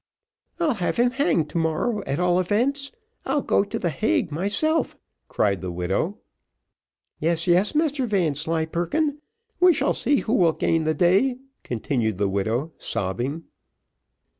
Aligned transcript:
"I'll 0.59 0.73
have 0.73 0.97
him 0.97 1.11
hanged 1.11 1.51
to 1.51 1.59
morrow, 1.59 2.01
at 2.07 2.17
all 2.19 2.39
events. 2.39 2.91
I'll 3.23 3.43
go 3.43 3.63
to 3.63 3.77
the 3.77 3.91
Hague 3.91 4.31
myself," 4.31 4.97
cried 5.27 5.61
the 5.61 5.69
widow. 5.71 6.17
"Yes, 7.19 7.45
yes, 7.45 7.73
Mr 7.73 8.07
Vanslyperken, 8.07 9.19
we 9.59 9.75
shall 9.75 9.93
see 9.93 10.21
who 10.21 10.33
will 10.33 10.53
gain 10.53 10.85
the 10.85 10.95
day," 10.95 11.37
continued 11.61 12.17
the 12.17 12.27
widow, 12.29 12.73
sobbing. 12.79 13.43